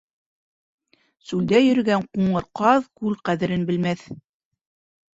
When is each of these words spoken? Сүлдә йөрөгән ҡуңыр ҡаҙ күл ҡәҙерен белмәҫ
Сүлдә 1.27 1.61
йөрөгән 1.67 2.07
ҡуңыр 2.09 2.49
ҡаҙ 2.63 2.91
күл 3.03 3.23
ҡәҙерен 3.31 3.71
белмәҫ 3.73 4.07